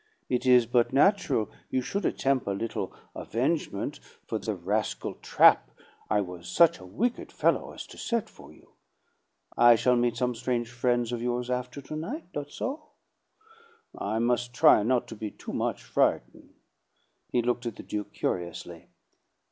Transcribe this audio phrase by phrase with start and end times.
[0.29, 5.69] It is but natural you should attemp' a little avengement for the rascal trap
[6.09, 8.71] I was such a wicked fellow as to set for you.
[9.55, 12.93] I shall meet some strange frien's of yours after to night; not so?
[13.95, 16.55] I must try to be not too much frighten'."
[17.29, 18.87] He looked at the Duke curiously.